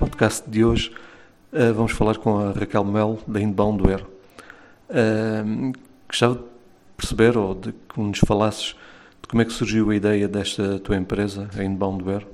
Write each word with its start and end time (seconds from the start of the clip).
podcast 0.00 0.48
de 0.48 0.64
hoje 0.64 0.90
uh, 1.52 1.74
vamos 1.74 1.92
falar 1.92 2.16
com 2.16 2.38
a 2.38 2.52
Raquel 2.52 2.82
Mel, 2.86 3.18
da 3.26 3.38
Inboundware. 3.38 4.06
Uh, 4.88 5.72
gostava 6.08 6.36
de 6.36 6.44
perceber 6.96 7.36
ou 7.36 7.54
de 7.54 7.72
que 7.72 8.00
nos 8.00 8.18
falasses 8.20 8.74
de 9.20 9.28
como 9.28 9.42
é 9.42 9.44
que 9.44 9.52
surgiu 9.52 9.90
a 9.90 9.94
ideia 9.94 10.26
desta 10.26 10.78
tua 10.78 10.96
empresa, 10.96 11.50
a 11.54 11.62
Inboundware. 11.62 12.26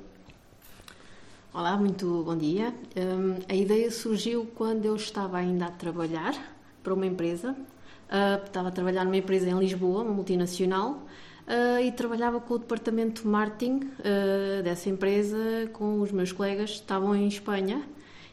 Olá, 1.53 1.75
muito 1.75 2.23
bom 2.23 2.37
dia. 2.37 2.73
Um, 2.95 3.39
a 3.49 3.53
ideia 3.53 3.91
surgiu 3.91 4.47
quando 4.55 4.85
eu 4.85 4.95
estava 4.95 5.37
ainda 5.37 5.65
a 5.65 5.71
trabalhar 5.71 6.35
para 6.81 6.93
uma 6.93 7.05
empresa. 7.05 7.51
Uh, 7.51 8.45
estava 8.45 8.69
a 8.69 8.71
trabalhar 8.71 9.03
numa 9.03 9.17
empresa 9.17 9.49
em 9.49 9.59
Lisboa, 9.59 10.03
uma 10.03 10.13
multinacional, 10.13 11.01
uh, 11.47 11.79
e 11.81 11.91
trabalhava 11.91 12.39
com 12.39 12.55
o 12.55 12.57
departamento 12.57 13.21
de 13.21 13.27
marketing 13.27 13.89
uh, 13.99 14.63
dessa 14.63 14.89
empresa, 14.89 15.69
com 15.73 16.01
os 16.01 16.11
meus 16.11 16.31
colegas, 16.31 16.71
estavam 16.71 17.15
em 17.15 17.27
Espanha, 17.27 17.81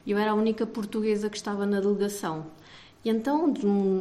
e 0.04 0.10
eu 0.10 0.18
era 0.18 0.32
a 0.32 0.34
única 0.34 0.66
portuguesa 0.66 1.30
que 1.30 1.36
estava 1.36 1.64
na 1.64 1.80
delegação. 1.80 2.46
E 3.04 3.10
então, 3.10 3.52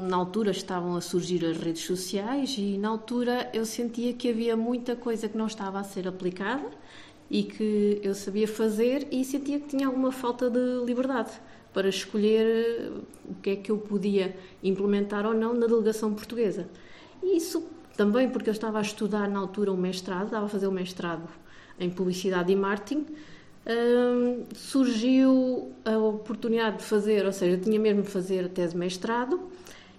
na 0.08 0.16
altura, 0.16 0.52
estavam 0.52 0.96
a 0.96 1.02
surgir 1.02 1.46
as 1.46 1.58
redes 1.58 1.84
sociais 1.84 2.56
e 2.58 2.78
na 2.78 2.88
altura 2.88 3.50
eu 3.54 3.66
sentia 3.66 4.14
que 4.14 4.30
havia 4.30 4.56
muita 4.56 4.96
coisa 4.96 5.28
que 5.28 5.38
não 5.38 5.48
estava 5.48 5.78
a 5.78 5.84
ser 5.84 6.08
aplicada 6.08 6.70
e 7.30 7.44
que 7.44 8.00
eu 8.02 8.16
sabia 8.16 8.48
fazer 8.48 9.06
e 9.12 9.26
sentia 9.26 9.60
que 9.60 9.68
tinha 9.68 9.88
alguma 9.88 10.10
falta 10.10 10.50
de 10.50 10.86
liberdade 10.86 11.32
para 11.74 11.90
escolher 11.90 12.94
o 13.28 13.36
que 13.42 13.50
é 13.50 13.56
que 13.58 13.72
eu 13.72 13.78
podia 13.78 14.38
implementar 14.64 15.26
ou 15.26 15.34
não 15.34 15.54
na 15.54 15.68
delegação 15.68 16.14
portuguesa. 16.14 16.70
E 17.22 17.36
isso 17.36 17.68
também 17.96 18.30
porque 18.30 18.50
eu 18.50 18.54
estava 18.54 18.80
a 18.80 18.82
estudar 18.82 19.30
na 19.30 19.40
altura 19.40 19.72
um 19.72 19.78
mestrado, 19.78 20.26
estava 20.26 20.46
a 20.46 20.50
fazer 20.50 20.68
um 20.68 20.72
mestrado 20.72 21.28
em 21.80 21.90
Publicidade 21.90 22.52
e 22.52 22.56
Marketing, 22.56 23.06
hum, 23.68 24.44
surgiu 24.56 25.72
a 25.86 25.98
oportunidade 25.98 26.78
de 26.78 26.84
fazer, 26.84 27.26
ou 27.26 27.32
seja, 27.32 27.56
eu 27.56 27.62
tinha 27.62 27.80
mesmo 27.80 28.02
de 28.02 28.10
fazer 28.10 28.46
a 28.46 28.50
tese 28.50 28.74
de 28.74 28.80
mestrado, 28.80 29.40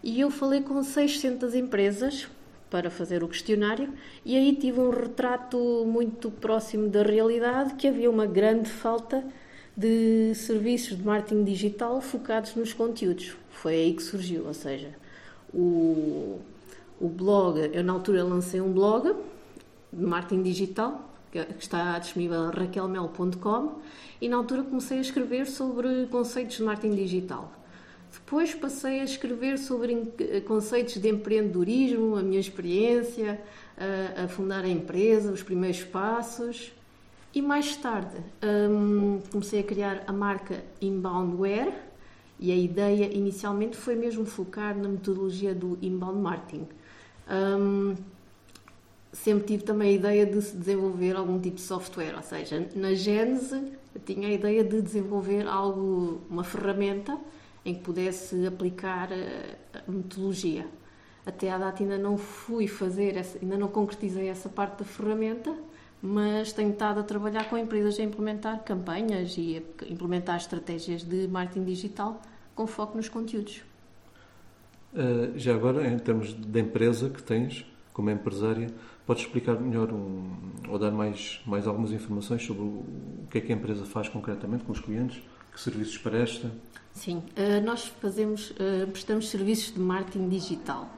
e 0.02 0.20
eu 0.20 0.30
falei 0.30 0.60
com 0.60 0.82
600 0.82 1.54
empresas 1.54 2.28
para 2.70 2.90
fazer 2.90 3.22
o 3.22 3.28
questionário 3.28 3.92
e 4.24 4.36
aí 4.36 4.54
tive 4.56 4.80
um 4.80 4.90
retrato 4.90 5.84
muito 5.86 6.30
próximo 6.30 6.88
da 6.88 7.02
realidade 7.02 7.74
que 7.74 7.86
havia 7.86 8.10
uma 8.10 8.26
grande 8.26 8.68
falta 8.68 9.24
de 9.76 10.34
serviços 10.34 10.96
de 10.96 11.04
marketing 11.04 11.44
digital 11.44 12.00
focados 12.00 12.54
nos 12.54 12.72
conteúdos. 12.72 13.36
Foi 13.50 13.74
aí 13.74 13.94
que 13.94 14.02
surgiu, 14.02 14.46
ou 14.46 14.54
seja, 14.54 14.90
o 15.52 16.40
o 17.04 17.08
blog, 17.08 17.58
eu 17.72 17.84
na 17.84 17.92
altura 17.92 18.24
lancei 18.24 18.62
um 18.62 18.72
blog 18.72 19.14
de 19.92 20.02
marketing 20.02 20.42
digital, 20.42 21.10
que 21.30 21.38
está 21.58 21.98
disponível 21.98 22.48
em 22.48 22.50
raquelmel.com, 22.50 23.78
e 24.20 24.28
na 24.28 24.36
altura 24.36 24.62
comecei 24.62 24.98
a 24.98 25.00
escrever 25.02 25.46
sobre 25.46 26.06
conceitos 26.06 26.56
de 26.56 26.62
marketing 26.62 26.94
digital. 26.94 27.52
Depois 28.10 28.54
passei 28.54 29.00
a 29.00 29.04
escrever 29.04 29.58
sobre 29.58 29.94
conceitos 30.46 30.94
de 30.94 31.08
empreendedorismo, 31.10 32.16
a 32.16 32.22
minha 32.22 32.40
experiência, 32.40 33.38
a, 33.76 34.24
a 34.24 34.28
fundar 34.28 34.64
a 34.64 34.68
empresa, 34.68 35.30
os 35.30 35.42
primeiros 35.42 35.84
passos. 35.84 36.72
E 37.34 37.42
mais 37.42 37.76
tarde 37.76 38.16
um, 38.70 39.20
comecei 39.30 39.60
a 39.60 39.62
criar 39.64 40.04
a 40.06 40.12
marca 40.12 40.64
Inboundware 40.80 41.74
e 42.38 42.50
a 42.52 42.56
ideia 42.56 43.12
inicialmente 43.12 43.76
foi 43.76 43.94
mesmo 43.94 44.24
focar 44.24 44.76
na 44.76 44.88
metodologia 44.88 45.54
do 45.54 45.78
inbound 45.82 46.20
marketing. 46.20 46.66
Um, 47.30 47.94
sempre 49.12 49.46
tive 49.46 49.62
também 49.62 49.90
a 49.90 49.92
ideia 49.92 50.26
de 50.26 50.42
se 50.42 50.56
desenvolver 50.56 51.16
algum 51.16 51.38
tipo 51.40 51.56
de 51.56 51.62
software, 51.62 52.14
ou 52.16 52.22
seja, 52.22 52.68
na 52.74 52.94
Gênese 52.94 53.72
tinha 54.04 54.28
a 54.28 54.32
ideia 54.32 54.64
de 54.64 54.82
desenvolver 54.82 55.46
algo, 55.46 56.20
uma 56.28 56.42
ferramenta 56.42 57.16
em 57.64 57.74
que 57.74 57.80
pudesse 57.80 58.46
aplicar 58.46 59.08
a 59.12 59.90
metodologia. 59.90 60.66
Até 61.24 61.50
à 61.50 61.56
data 61.56 61.82
ainda 61.82 61.96
não 61.96 62.18
fui 62.18 62.66
fazer, 62.66 63.16
essa, 63.16 63.38
ainda 63.40 63.56
não 63.56 63.68
concretizei 63.68 64.28
essa 64.28 64.48
parte 64.48 64.80
da 64.80 64.84
ferramenta, 64.84 65.56
mas 66.02 66.52
tenho 66.52 66.72
estado 66.72 67.00
a 67.00 67.02
trabalhar 67.02 67.48
com 67.48 67.56
empresas 67.56 67.98
a 67.98 68.02
implementar 68.02 68.62
campanhas 68.62 69.34
e 69.38 69.62
a 69.80 69.90
implementar 69.90 70.36
estratégias 70.36 71.02
de 71.02 71.26
marketing 71.28 71.64
digital 71.64 72.20
com 72.54 72.66
foco 72.66 72.96
nos 72.96 73.08
conteúdos. 73.08 73.62
Uh, 74.94 75.36
já 75.36 75.52
agora, 75.52 75.88
em 75.88 75.98
termos 75.98 76.32
de 76.32 76.60
empresa 76.60 77.10
que 77.10 77.20
tens, 77.20 77.66
como 77.92 78.10
empresária, 78.10 78.68
podes 79.04 79.24
explicar 79.24 79.58
melhor 79.58 79.92
um, 79.92 80.30
ou 80.68 80.78
dar 80.78 80.92
mais, 80.92 81.40
mais 81.44 81.66
algumas 81.66 81.90
informações 81.90 82.44
sobre 82.44 82.62
o, 82.62 82.66
o, 82.66 83.26
que 83.28 83.38
é 83.38 83.40
que 83.40 83.52
a 83.52 83.56
empresa 83.56 83.84
faz 83.84 84.08
concretamente 84.08 84.62
com 84.62 84.70
os 84.70 84.78
clientes? 84.78 85.20
Que 85.52 85.60
serviços 85.60 85.98
presta? 85.98 86.48
Sim, 86.92 87.16
uh, 87.16 87.64
nós 87.64 87.86
fazemos, 88.00 88.50
uh, 88.50 88.86
prestamos 88.92 89.30
serviços 89.30 89.74
de 89.74 89.80
marketing 89.80 90.28
digital. 90.28 90.88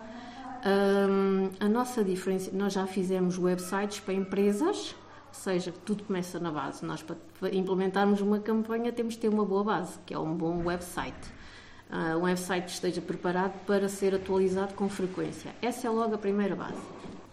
a 1.61 1.69
nossa 1.69 2.05
diferença, 2.05 2.51
nós 2.53 2.75
já 2.75 2.87
fizemos 2.87 3.39
websites 3.39 4.01
para 4.01 4.13
empresas, 4.13 4.95
ou 5.28 5.34
seja, 5.34 5.73
tudo 5.87 6.05
começa 6.05 6.39
na 6.39 6.51
base. 6.51 6.84
Nós, 6.84 7.03
para 7.03 7.55
implementarmos 7.55 8.21
uma 8.21 8.41
campanha, 8.41 8.93
temos 8.93 9.15
de 9.15 9.21
ter 9.21 9.28
uma 9.28 9.45
boa 9.45 9.65
base, 9.65 9.99
que 10.05 10.13
é 10.13 10.19
um 10.19 10.34
bom 10.34 10.65
website 10.65 11.36
uh, 11.91 12.19
um 12.19 12.23
website 12.23 12.73
esteja 12.73 13.01
preparado 13.01 13.55
para 13.67 13.89
ser 13.89 14.15
atualizado 14.15 14.75
com 14.75 14.89
frequência. 14.89 15.51
Essa 15.63 15.87
é 15.87 15.91
logo 15.91 16.15
a 16.15 16.19
primeira 16.19 16.55
base. 16.55 16.81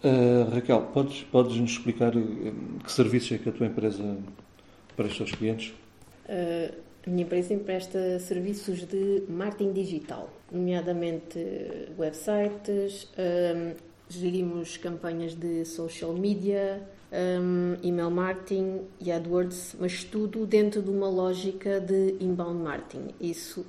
Uh, 0.04 0.54
Raquel, 0.54 0.82
podes, 0.94 1.24
podes 1.24 1.56
nos 1.58 1.72
explicar 1.72 2.14
eh, 2.16 2.52
que 2.84 2.92
serviços 2.92 3.32
é 3.32 3.38
que 3.38 3.48
a 3.48 3.52
tua 3.52 3.68
empresa 3.68 4.18
presta 4.98 5.24
aos 5.24 5.30
seus 5.30 5.32
clientes? 5.32 5.74
Uh, 6.26 6.76
a 7.06 7.10
minha 7.10 7.24
empresa 7.24 7.54
empresta 7.54 8.18
serviços 8.20 8.86
de 8.86 9.24
marketing 9.28 9.74
digital, 9.74 10.30
nomeadamente 10.50 11.38
websites, 11.98 13.10
um, 13.18 13.76
gerimos 14.08 14.78
campanhas 14.78 15.36
de 15.36 15.66
social 15.66 16.14
media, 16.14 16.82
um, 17.12 17.76
email 17.86 18.10
marketing 18.10 18.82
e 19.02 19.12
AdWords, 19.12 19.76
mas 19.80 20.06
tudo 20.06 20.46
dentro 20.46 20.82
de 20.82 20.90
uma 20.90 21.10
lógica 21.10 21.82
de 21.82 22.16
inbound 22.22 22.64
marketing. 22.64 23.10
Isso 23.20 23.66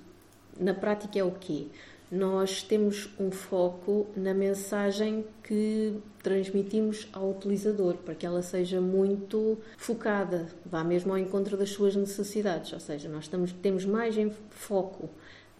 na 0.58 0.74
prática 0.74 1.18
é 1.18 1.24
o 1.24 1.32
quê? 1.32 1.66
Nós 2.10 2.62
temos 2.62 3.08
um 3.18 3.30
foco 3.30 4.06
na 4.14 4.32
mensagem 4.32 5.24
que 5.42 5.98
transmitimos 6.22 7.08
ao 7.12 7.30
utilizador, 7.30 7.94
para 7.96 8.14
que 8.14 8.24
ela 8.24 8.42
seja 8.42 8.80
muito 8.80 9.58
focada, 9.76 10.46
vá 10.64 10.84
mesmo 10.84 11.12
ao 11.12 11.18
encontro 11.18 11.56
das 11.56 11.70
suas 11.70 11.96
necessidades. 11.96 12.72
Ou 12.72 12.80
seja, 12.80 13.08
nós 13.08 13.24
estamos, 13.24 13.52
temos 13.52 13.84
mais 13.84 14.16
em 14.16 14.30
foco 14.50 15.10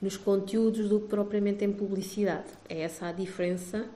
nos 0.00 0.16
conteúdos 0.16 0.88
do 0.88 1.00
que 1.00 1.09
propriamente 1.09 1.65
em 1.65 1.72
publicidade. 1.72 2.49
É 2.69 2.83
essa 2.83 3.09
a 3.09 3.12
diferença 3.12 3.87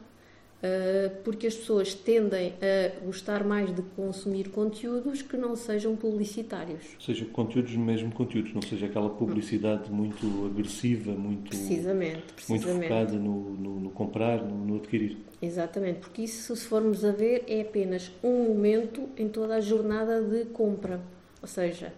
porque 1.23 1.47
as 1.47 1.55
pessoas 1.55 1.95
tendem 1.95 2.55
a 2.61 3.05
gostar 3.05 3.45
mais 3.45 3.75
de 3.75 3.81
consumir 3.95 4.49
conteúdos 4.49 5.23
que 5.23 5.37
não 5.37 5.55
sejam 5.55 5.95
publicitários. 5.95 6.83
Ou 6.95 7.01
seja, 7.01 7.25
conteúdos 7.27 7.75
mesmo 7.77 8.13
conteúdos, 8.13 8.53
não 8.53 8.63
seja 8.63 8.87
aquela 8.87 9.11
publicidade 9.11 9.91
muito 9.91 10.47
agressiva, 10.47 11.13
muito, 11.13 11.51
precisamente, 11.51 12.33
precisamente. 12.33 12.67
muito 12.67 12.83
focada 12.83 13.13
no, 13.13 13.51
no, 13.55 13.81
no 13.81 13.91
comprar, 13.91 14.43
no, 14.43 14.65
no, 14.65 14.77
adquirir. 14.77 15.19
Exatamente, 15.41 16.01
porque 16.01 16.23
isso, 16.23 16.57
se 16.57 16.67
formos 16.67 17.05
a 17.05 17.13
ver, 17.13 17.45
é 17.47 17.61
apenas 17.61 18.11
um 18.23 18.49
momento 18.49 19.09
em 19.17 19.29
toda 19.29 19.55
a 19.55 19.61
jornada 19.61 20.21
de 20.21 20.47
compra. 20.47 21.01
Ou 21.41 21.47
seja, 21.47 21.93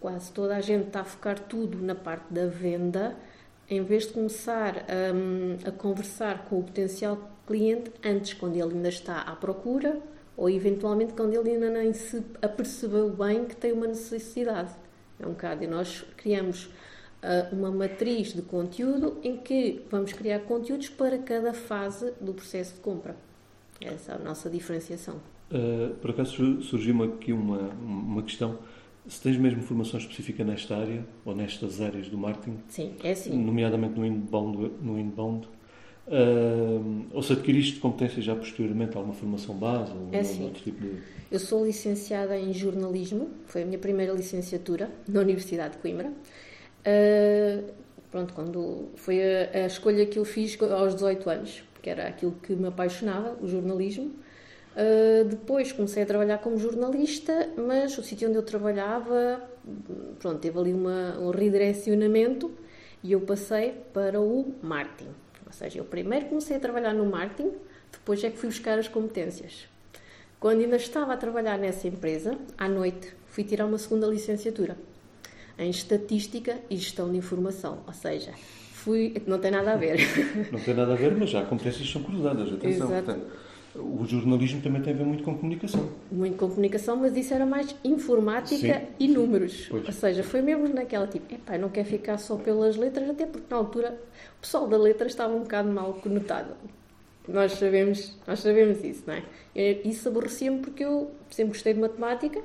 quase 0.00 0.32
toda 0.32 0.56
a 0.56 0.60
gente 0.62 0.86
está 0.86 1.00
a 1.00 1.04
focar 1.04 1.38
tudo 1.38 1.78
na 1.78 1.94
parte 1.94 2.32
da 2.32 2.46
venda, 2.46 3.14
em 3.68 3.82
vez 3.82 4.06
de 4.06 4.14
começar 4.14 4.86
a, 4.88 5.68
a 5.68 5.72
conversar 5.72 6.46
com 6.46 6.60
o 6.60 6.62
potencial 6.62 7.37
cliente 7.48 7.90
antes, 8.04 8.34
quando 8.34 8.56
ele 8.56 8.74
ainda 8.74 8.90
está 8.90 9.22
à 9.22 9.34
procura 9.34 9.98
ou 10.36 10.50
eventualmente 10.50 11.14
quando 11.14 11.32
ele 11.34 11.50
ainda 11.50 11.70
nem 11.70 11.94
se 11.94 12.22
apercebeu 12.42 13.10
bem 13.10 13.46
que 13.46 13.56
tem 13.56 13.72
uma 13.72 13.86
necessidade. 13.86 14.70
É 15.18 15.26
um 15.26 15.30
bocado. 15.30 15.64
E 15.64 15.66
nós 15.66 16.04
criamos 16.16 16.66
uh, 16.66 17.52
uma 17.52 17.70
matriz 17.70 18.34
de 18.34 18.42
conteúdo 18.42 19.18
em 19.24 19.38
que 19.38 19.82
vamos 19.90 20.12
criar 20.12 20.40
conteúdos 20.40 20.90
para 20.90 21.18
cada 21.18 21.54
fase 21.54 22.12
do 22.20 22.34
processo 22.34 22.74
de 22.74 22.80
compra. 22.80 23.16
Essa 23.80 24.12
é 24.12 24.14
a 24.14 24.18
nossa 24.18 24.50
diferenciação. 24.50 25.16
Uh, 25.50 25.94
por 25.94 26.10
acaso 26.10 26.62
surgiu 26.62 27.02
aqui 27.02 27.32
uma, 27.32 27.70
uma 27.80 28.22
questão. 28.22 28.58
Se 29.08 29.22
tens 29.22 29.38
mesmo 29.38 29.62
formação 29.62 29.98
específica 29.98 30.44
nesta 30.44 30.76
área 30.76 31.04
ou 31.24 31.34
nestas 31.34 31.80
áreas 31.80 32.08
do 32.08 32.18
marketing? 32.18 32.58
Sim, 32.68 32.94
é 33.02 33.14
sim. 33.14 33.42
Nomeadamente 33.42 33.98
no 33.98 34.04
inbound, 34.04 34.70
no 34.82 34.98
inbound 34.98 35.48
Uh, 36.08 37.04
ou 37.12 37.22
se 37.22 37.34
adquiriste 37.34 37.80
competências 37.80 38.24
já 38.24 38.34
posteriormente, 38.34 38.96
alguma 38.96 39.14
formação 39.14 39.54
base? 39.54 39.92
Ou 39.92 40.08
é 40.10 40.20
assim. 40.20 40.44
outro 40.44 40.62
tipo 40.62 40.80
de... 40.80 40.98
Eu 41.30 41.38
sou 41.38 41.66
licenciada 41.66 42.38
em 42.38 42.52
jornalismo, 42.54 43.28
foi 43.46 43.62
a 43.62 43.66
minha 43.66 43.78
primeira 43.78 44.14
licenciatura 44.14 44.90
na 45.06 45.20
Universidade 45.20 45.74
de 45.74 45.78
Coimbra. 45.82 46.08
Uh, 46.08 47.70
pronto, 48.10 48.32
quando 48.32 48.88
foi 48.96 49.20
a, 49.20 49.50
a, 49.52 49.66
escolha 49.66 50.06
que 50.06 50.18
eu 50.18 50.24
fiz 50.24 50.56
aos 50.62 50.94
18 50.94 51.28
anos, 51.28 51.62
porque 51.74 51.90
era 51.90 52.08
aquilo 52.08 52.32
que 52.42 52.54
me 52.54 52.68
apaixonava, 52.68 53.36
o 53.42 53.46
jornalismo. 53.46 54.06
Uh, 54.06 55.24
depois 55.26 55.72
comecei 55.72 56.04
a 56.04 56.06
trabalhar 56.06 56.38
como 56.38 56.56
jornalista, 56.56 57.50
mas 57.58 57.98
o 57.98 58.02
sítio 58.02 58.28
onde 58.28 58.38
eu 58.38 58.42
trabalhava, 58.42 59.42
pronto, 60.18 60.38
teve 60.38 60.58
ali 60.58 60.72
uma, 60.72 61.18
um 61.18 61.30
redirecionamento 61.30 62.50
e 63.02 63.12
eu 63.12 63.20
passei 63.20 63.74
para 63.92 64.18
o 64.18 64.54
marketing. 64.62 65.10
Ou 65.48 65.52
seja, 65.52 65.78
eu 65.78 65.84
primeiro 65.84 66.26
comecei 66.26 66.56
a 66.56 66.60
trabalhar 66.60 66.92
no 66.92 67.06
marketing, 67.06 67.52
depois 67.90 68.22
é 68.22 68.30
que 68.30 68.36
fui 68.36 68.50
buscar 68.50 68.78
as 68.78 68.86
competências. 68.86 69.66
Quando 70.38 70.60
ainda 70.60 70.76
estava 70.76 71.14
a 71.14 71.16
trabalhar 71.16 71.58
nessa 71.58 71.88
empresa, 71.88 72.38
à 72.56 72.68
noite, 72.68 73.12
fui 73.26 73.42
tirar 73.42 73.64
uma 73.64 73.78
segunda 73.78 74.06
licenciatura 74.06 74.76
em 75.58 75.70
Estatística 75.70 76.58
e 76.70 76.76
Gestão 76.76 77.10
de 77.10 77.16
Informação. 77.16 77.82
Ou 77.86 77.92
seja, 77.94 78.32
fui. 78.72 79.20
Não 79.26 79.38
tem 79.38 79.50
nada 79.50 79.72
a 79.72 79.76
ver. 79.76 79.98
Não 80.52 80.60
tem 80.60 80.74
nada 80.74 80.92
a 80.92 80.96
ver, 80.96 81.16
mas 81.16 81.30
já 81.30 81.44
competências 81.44 81.90
são 81.90 82.02
cruzadas, 82.02 82.52
atenção. 82.52 82.86
Exato. 82.86 83.04
Portanto, 83.04 83.26
o 83.78 84.04
jornalismo 84.06 84.60
também 84.60 84.82
tem 84.82 84.92
a 84.92 84.96
ver 84.96 85.04
muito 85.04 85.22
com 85.22 85.36
comunicação. 85.36 85.88
Muito 86.10 86.36
com 86.36 86.48
comunicação, 86.48 86.96
mas 86.96 87.16
isso 87.16 87.32
era 87.32 87.46
mais 87.46 87.74
informática 87.84 88.80
Sim. 88.80 88.86
e 88.98 89.08
números. 89.08 89.66
Pois. 89.70 89.86
Ou 89.86 89.92
seja, 89.92 90.22
foi 90.22 90.42
mesmo 90.42 90.68
naquela 90.68 91.06
tipo, 91.06 91.32
epá, 91.32 91.56
não 91.56 91.68
quer 91.68 91.84
ficar 91.84 92.18
só 92.18 92.36
pelas 92.36 92.76
letras, 92.76 93.08
até 93.08 93.26
porque 93.26 93.46
na 93.50 93.56
altura 93.56 93.98
o 94.38 94.40
pessoal 94.40 94.66
da 94.66 94.76
letra 94.76 95.06
estava 95.06 95.34
um 95.34 95.40
bocado 95.40 95.70
mal 95.70 95.94
conotado. 95.94 96.54
Nós 97.26 97.52
sabemos, 97.52 98.16
nós 98.26 98.40
sabemos 98.40 98.82
isso, 98.82 99.04
não 99.06 99.14
é? 99.14 99.22
Isso 99.84 100.08
aborrecia-me 100.08 100.60
porque 100.60 100.84
eu 100.84 101.10
sempre 101.30 101.52
gostei 101.52 101.74
de 101.74 101.80
matemática. 101.80 102.40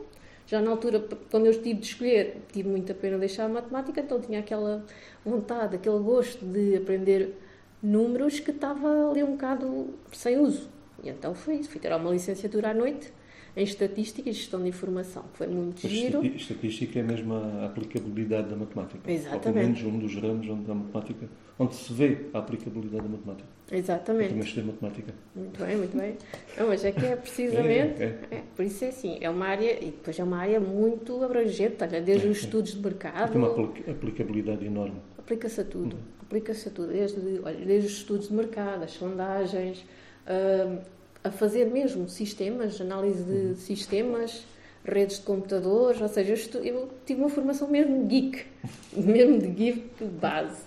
Já 0.46 0.62
na 0.62 0.72
altura, 0.72 1.08
quando 1.32 1.46
eu 1.46 1.54
tive 1.54 1.80
de 1.80 1.88
escolher, 1.88 2.42
tive 2.52 2.68
muita 2.68 2.94
pena 2.94 3.18
deixar 3.18 3.46
a 3.46 3.50
matemática, 3.50 4.02
então 4.02 4.20
tinha 4.20 4.40
aquela 4.40 4.86
vontade, 5.26 5.78
aquele 5.78 6.00
gosto 6.00 6.46
de 6.46 6.76
aprender 6.76 7.34
números 7.82 8.42
que 8.42 8.52
estava 8.52 9.10
ali 9.10 9.24
um 9.24 9.32
bocado 9.32 9.94
sem 10.12 10.38
uso. 10.38 10.70
E 11.02 11.10
então 11.10 11.34
foi 11.34 11.56
isso. 11.56 11.70
Fui 11.70 11.80
tirar 11.80 11.98
uma 11.98 12.12
licenciatura 12.12 12.72
à 12.72 12.74
noite 12.74 13.12
em 13.56 13.64
Estatística 13.64 14.28
e 14.28 14.34
Gestão 14.34 14.62
de 14.62 14.70
Informação. 14.70 15.26
Foi 15.34 15.48
muito 15.48 15.88
giro. 15.88 16.26
Estatística 16.26 17.00
é 17.00 17.04
mesmo 17.04 17.36
a 17.36 17.66
aplicabilidade 17.66 18.50
da 18.50 18.56
matemática. 18.56 19.12
Exatamente. 19.12 19.36
Ou 19.36 19.54
pelo 19.54 19.56
menos 19.56 19.84
um 19.84 20.00
dos 20.00 20.16
ramos 20.16 20.50
onde 20.50 20.72
a 20.72 20.74
matemática, 20.74 21.30
onde 21.60 21.76
se 21.76 21.94
vê 21.94 22.18
a 22.34 22.40
aplicabilidade 22.40 23.04
da 23.04 23.10
matemática. 23.10 23.48
Exatamente. 23.72 24.24
Eu 24.24 24.30
também 24.30 24.46
estudei 24.46 24.72
matemática. 24.72 25.14
Muito 25.36 25.64
bem, 25.64 25.78
muito 25.78 25.98
bem. 25.98 26.18
Não, 26.58 26.68
mas 26.68 26.84
é 26.84 26.92
que 26.92 27.06
é 27.06 27.16
precisamente, 27.16 28.02
é, 28.02 28.20
é. 28.32 28.36
É, 28.36 28.44
por 28.56 28.66
isso 28.66 28.84
é 28.86 28.90
assim, 28.90 29.18
é 29.22 29.30
uma 29.30 29.46
área, 29.46 29.84
e 29.84 29.92
depois 29.92 30.18
é 30.18 30.24
uma 30.24 30.38
área 30.38 30.60
muito 30.60 31.24
abrangente, 31.24 31.78
olha, 31.82 32.02
desde 32.02 32.28
os 32.28 32.40
estudos 32.40 32.74
de 32.74 32.82
mercado... 32.82 33.32
Tem 33.32 33.42
uma 33.42 33.52
aplicabilidade 33.52 34.66
enorme. 34.66 34.98
Aplica-se 35.18 35.62
a 35.62 35.64
tudo, 35.64 35.96
hum. 35.96 36.00
aplica-se 36.22 36.68
a 36.68 36.72
tudo, 36.72 36.92
desde, 36.92 37.20
olha, 37.44 37.66
desde 37.66 37.88
os 37.88 37.98
estudos 37.98 38.28
de 38.28 38.34
mercado, 38.34 38.84
as 38.84 38.92
sondagens, 38.92 39.86
uh, 40.28 40.82
a 41.24 41.32
fazer 41.32 41.66
mesmo 41.66 42.10
sistemas, 42.10 42.80
análise 42.82 43.24
de 43.24 43.32
uhum. 43.32 43.56
sistemas, 43.56 44.46
redes 44.86 45.20
de 45.20 45.24
computadores, 45.24 46.02
ou 46.02 46.08
seja, 46.08 46.34
eu, 46.58 46.64
eu, 46.64 46.90
tive 47.06 47.22
uma 47.22 47.30
formação 47.30 47.68
mesmo 47.70 48.06
geek, 48.06 48.46
mesmo 48.94 49.40
de 49.40 49.48
geek 49.48 50.04
base. 50.04 50.62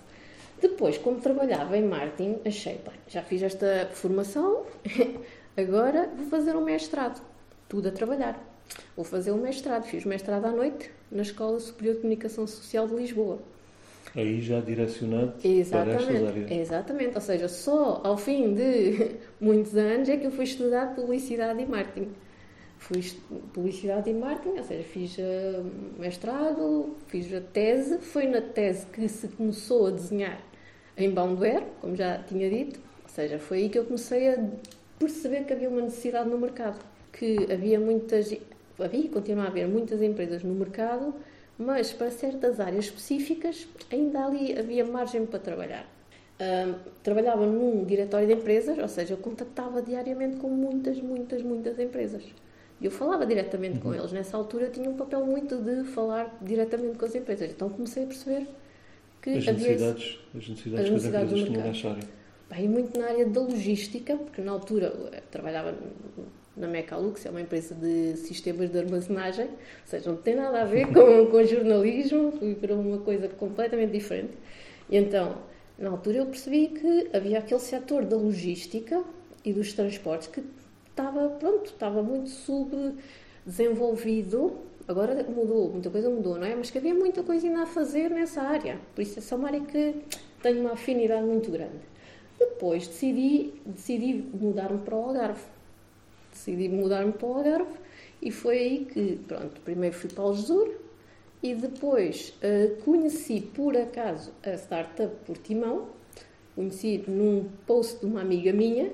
Depois, 0.59 0.97
como 0.97 1.19
trabalhava 1.19 1.77
em 1.77 1.83
marketing, 1.83 2.39
achei, 2.43 2.73
bem, 2.75 2.95
já 3.07 3.21
fiz 3.21 3.43
esta 3.43 3.87
formação, 3.93 4.65
agora 5.55 6.09
vou 6.17 6.25
fazer 6.27 6.55
um 6.55 6.63
mestrado, 6.63 7.21
tudo 7.69 7.89
a 7.89 7.91
trabalhar. 7.91 8.43
Vou 8.95 9.05
fazer 9.05 9.31
um 9.31 9.37
mestrado, 9.37 9.83
fiz 9.83 10.03
mestrado 10.03 10.45
à 10.45 10.51
noite 10.51 10.91
na 11.11 11.21
Escola 11.21 11.59
Superior 11.59 11.95
de 11.95 12.01
Comunicação 12.01 12.47
Social 12.47 12.87
de 12.87 12.95
Lisboa. 12.95 13.39
Aí 14.17 14.41
já 14.41 14.59
direcionado 14.59 15.35
exatamente, 15.43 16.03
para 16.03 16.13
estas 16.15 16.27
áreas. 16.27 16.51
Exatamente, 16.51 17.15
ou 17.15 17.21
seja, 17.21 17.47
só 17.47 18.01
ao 18.03 18.17
fim 18.17 18.55
de 18.55 19.11
muitos 19.39 19.75
anos 19.77 20.09
é 20.09 20.17
que 20.17 20.25
eu 20.25 20.31
fui 20.31 20.45
estudar 20.45 20.95
Publicidade 20.95 21.61
e 21.61 21.65
Marketing. 21.67 22.09
Fui 22.79 23.03
Publicidade 23.53 24.09
e 24.09 24.13
Marketing, 24.15 24.57
ou 24.57 24.63
seja, 24.63 24.83
fiz 24.83 25.15
uh, 25.19 25.63
mestrado, 25.99 26.95
fiz 27.05 27.31
a 27.31 27.41
tese, 27.41 27.99
foi 27.99 28.25
na 28.25 28.41
tese 28.41 28.87
que 28.87 29.07
se 29.07 29.27
começou 29.27 29.85
a 29.85 29.91
desenhar 29.91 30.41
em 30.97 31.11
Boundware, 31.11 31.63
como 31.79 31.95
já 31.95 32.17
tinha 32.17 32.49
dito, 32.49 32.79
ou 33.03 33.09
seja, 33.09 33.37
foi 33.37 33.59
aí 33.59 33.69
que 33.69 33.77
eu 33.77 33.85
comecei 33.85 34.33
a 34.33 34.43
perceber 34.97 35.43
que 35.43 35.53
havia 35.53 35.69
uma 35.69 35.81
necessidade 35.81 36.27
no 36.27 36.39
mercado, 36.39 36.79
que 37.13 37.51
havia 37.53 37.79
muitas, 37.79 38.35
havia 38.79 38.99
e 38.99 39.09
continua 39.09 39.43
a 39.43 39.47
haver 39.47 39.67
muitas 39.67 40.01
empresas 40.01 40.41
no 40.41 40.55
mercado 40.55 41.13
mas 41.57 41.91
para 41.91 42.11
certas 42.11 42.59
áreas 42.59 42.85
específicas 42.85 43.67
ainda 43.91 44.25
ali 44.25 44.57
havia 44.57 44.85
margem 44.85 45.25
para 45.25 45.39
trabalhar. 45.39 45.85
Trabalhava 47.01 47.45
num 47.45 47.83
diretório 47.83 48.27
de 48.27 48.33
empresas, 48.33 48.77
ou 48.77 48.87
seja, 48.87 49.13
eu 49.13 49.17
contactava 49.17 49.81
diariamente 49.81 50.37
com 50.37 50.49
muitas, 50.49 51.01
muitas, 51.01 51.41
muitas 51.41 51.79
empresas. 51.79 52.23
E 52.79 52.85
eu 52.85 52.91
falava 52.91 53.25
diretamente 53.25 53.77
uhum. 53.77 53.81
com 53.81 53.93
eles. 53.95 54.11
Nessa 54.11 54.37
altura 54.37 54.65
eu 54.65 54.71
tinha 54.71 54.87
um 54.87 54.95
papel 54.95 55.25
muito 55.25 55.57
de 55.57 55.83
falar 55.85 56.37
diretamente 56.41 56.97
com 56.97 57.05
as 57.05 57.15
empresas. 57.15 57.49
Então 57.49 57.69
comecei 57.69 58.03
a 58.03 58.07
perceber 58.07 58.47
que 59.19 59.31
as 59.31 59.47
havia 59.47 59.69
necessidades, 59.69 60.19
as 60.35 60.47
necessidades, 60.47 60.85
as 60.85 60.91
necessidades 60.91 61.33
que 61.33 61.39
as 61.41 61.47
empresas 61.47 61.47
tinham 61.47 61.63
nessa 61.63 61.89
área. 61.89 62.17
Bem, 62.49 62.69
muito 62.69 62.97
na 62.97 63.07
área 63.07 63.25
da 63.25 63.41
logística, 63.41 64.15
porque 64.15 64.41
na 64.41 64.51
altura 64.51 64.85
eu 64.85 65.21
trabalhava 65.31 65.75
na 66.57 66.67
Mecalux, 66.67 67.25
é 67.25 67.29
uma 67.29 67.39
empresa 67.41 67.75
de 67.75 68.15
sistemas 68.17 68.69
de 68.69 68.79
armazenagem, 68.79 69.45
ou 69.45 69.51
seja, 69.85 70.09
não 70.09 70.17
tem 70.17 70.35
nada 70.35 70.61
a 70.61 70.65
ver 70.65 70.87
com, 70.93 71.27
com 71.27 71.45
jornalismo, 71.45 72.33
fui 72.37 72.55
para 72.55 72.73
uma 72.73 72.97
coisa 72.97 73.29
completamente 73.29 73.91
diferente. 73.91 74.33
E 74.89 74.97
então, 74.97 75.37
na 75.77 75.91
altura, 75.91 76.17
eu 76.17 76.25
percebi 76.25 76.69
que 76.69 77.09
havia 77.13 77.37
aquele 77.39 77.59
setor 77.59 78.05
da 78.05 78.15
logística 78.17 79.03
e 79.45 79.53
dos 79.53 79.73
transportes 79.73 80.27
que 80.27 80.43
estava, 80.89 81.29
pronto, 81.29 81.67
estava 81.67 82.01
muito 82.01 82.29
subdesenvolvido. 82.29 84.57
Agora 84.87 85.21
mudou, 85.23 85.69
muita 85.69 85.91
coisa 85.91 86.09
mudou, 86.09 86.37
não 86.37 86.45
é? 86.45 86.55
Mas 86.55 86.71
que 86.71 86.77
havia 86.77 86.95
muita 86.95 87.21
coisa 87.21 87.45
ainda 87.45 87.63
a 87.63 87.65
fazer 87.65 88.09
nessa 88.09 88.41
área. 88.41 88.79
Por 88.95 89.01
isso, 89.01 89.19
essa 89.19 89.35
é 89.35 89.37
uma 89.37 89.49
área 89.49 89.59
que 89.61 89.95
tenho 90.41 90.61
uma 90.61 90.71
afinidade 90.71 91.25
muito 91.25 91.51
grande. 91.51 91.81
Depois 92.39 92.87
decidi, 92.87 93.53
decidi 93.65 94.23
mudar-me 94.33 94.77
para 94.79 94.95
o 94.95 95.03
Algarve 95.03 95.41
decidi 96.37 96.69
mudar-me 96.69 97.11
para 97.11 97.27
o 97.27 97.33
Algarve 97.33 97.77
e 98.21 98.31
foi 98.31 98.57
aí 98.57 98.85
que, 98.85 99.19
pronto, 99.27 99.59
primeiro 99.61 99.95
fui 99.95 100.09
para 100.09 100.23
o 100.23 100.27
Algesur 100.27 100.69
e 101.41 101.53
depois 101.53 102.33
uh, 102.41 102.81
conheci 102.83 103.41
por 103.41 103.75
acaso 103.75 104.31
a 104.43 104.53
startup 104.53 105.13
Portimão, 105.25 105.89
conheci 106.55 107.03
num 107.07 107.49
post 107.65 107.99
de 107.99 108.05
uma 108.05 108.21
amiga 108.21 108.51
minha. 108.53 108.91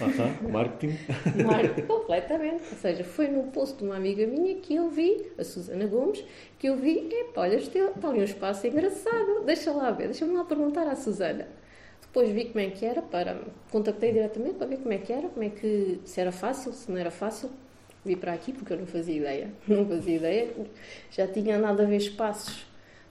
Aham, 0.00 0.50
marketing. 0.50 0.98
Marketing, 1.46 1.86
completamente. 1.86 2.64
Ou 2.72 2.78
seja, 2.78 3.04
foi 3.04 3.28
num 3.28 3.50
post 3.50 3.78
de 3.78 3.84
uma 3.84 3.96
amiga 3.96 4.26
minha 4.26 4.56
que 4.56 4.74
eu 4.74 4.90
vi, 4.90 5.30
a 5.38 5.44
Susana 5.44 5.86
Gomes, 5.86 6.24
que 6.58 6.68
eu 6.68 6.76
vi, 6.76 7.08
epá, 7.08 7.42
olha, 7.42 7.54
está 7.54 8.08
ali 8.08 8.18
um 8.18 8.24
espaço 8.24 8.66
engraçado, 8.66 9.44
deixa 9.44 9.70
lá 9.70 9.92
ver, 9.92 10.06
deixa-me 10.06 10.34
lá 10.34 10.44
perguntar 10.44 10.88
à 10.88 10.96
Susana. 10.96 11.46
Depois 12.16 12.32
vi 12.32 12.46
como 12.46 12.60
é 12.60 12.70
que 12.70 12.86
era, 12.86 13.02
para, 13.02 13.42
contactei 13.70 14.10
diretamente 14.10 14.54
para 14.54 14.66
ver 14.66 14.78
como 14.78 14.90
é 14.90 14.96
que 14.96 15.12
era, 15.12 15.28
como 15.28 15.44
é 15.44 15.50
que, 15.50 16.00
se 16.06 16.18
era 16.18 16.32
fácil, 16.32 16.72
se 16.72 16.90
não 16.90 16.96
era 16.96 17.10
fácil. 17.10 17.50
Vi 18.06 18.16
para 18.16 18.32
aqui 18.32 18.54
porque 18.54 18.72
eu 18.72 18.78
não 18.78 18.86
fazia 18.86 19.16
ideia, 19.16 19.50
não 19.68 19.84
fazia 19.84 20.16
ideia. 20.16 20.50
Já 21.10 21.28
tinha 21.28 21.58
andado 21.58 21.82
a 21.82 21.84
ver 21.84 21.98
espaços, 21.98 22.64